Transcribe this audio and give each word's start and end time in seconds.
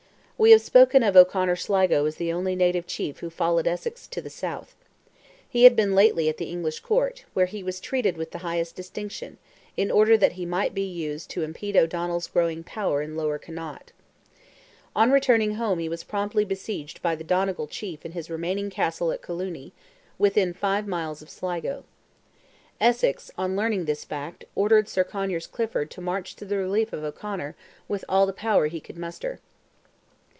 We 0.43 0.49
have 0.49 0.61
spoken 0.61 1.03
of 1.03 1.15
O'Conor 1.15 1.55
Sligo 1.55 2.03
as 2.05 2.15
the 2.15 2.33
only 2.33 2.55
native 2.55 2.87
chief 2.87 3.19
who 3.19 3.29
followed 3.29 3.67
Essex 3.67 4.07
to 4.07 4.21
the 4.21 4.29
South. 4.31 4.73
He 5.47 5.65
had 5.65 5.75
been 5.75 5.93
lately 5.93 6.29
at 6.29 6.37
the 6.37 6.49
English 6.49 6.79
Court, 6.79 7.25
where 7.35 7.45
he 7.45 7.61
was 7.61 7.79
treated 7.79 8.17
with 8.17 8.31
the 8.31 8.39
highest 8.39 8.75
distinction, 8.75 9.37
in 9.77 9.91
order 9.91 10.17
that 10.17 10.31
he 10.31 10.47
might 10.47 10.73
be 10.73 10.81
used 10.81 11.29
to 11.29 11.43
impede 11.43 11.77
O'Donnell's 11.77 12.25
growing 12.25 12.63
power 12.63 13.03
in 13.03 13.15
lower 13.15 13.37
Connaught. 13.37 13.91
On 14.95 15.11
returning 15.11 15.53
home 15.57 15.77
he 15.77 15.87
was 15.87 16.03
promptly 16.03 16.43
besieged 16.43 17.03
by 17.03 17.13
the 17.13 17.23
Donegal 17.23 17.67
chief 17.67 18.03
in 18.03 18.13
his 18.13 18.27
remaining 18.31 18.71
castle 18.71 19.11
at 19.11 19.21
Colooney, 19.21 19.73
within 20.17 20.55
five 20.55 20.87
miles 20.87 21.21
of 21.21 21.29
Sligo. 21.29 21.83
Essex, 22.79 23.29
on 23.37 23.55
learning 23.55 23.85
this 23.85 24.03
fact, 24.05 24.45
ordered 24.55 24.89
Sir 24.89 25.03
Conyers 25.03 25.45
Clifford 25.45 25.91
to 25.91 26.01
march 26.01 26.35
to 26.37 26.45
the 26.45 26.57
relief 26.57 26.93
of 26.93 27.03
O'Conor 27.03 27.55
with 27.87 28.03
all 28.09 28.25
the 28.25 28.33
power 28.33 28.65
he 28.65 28.79
could 28.79 28.97
muster. 28.97 29.39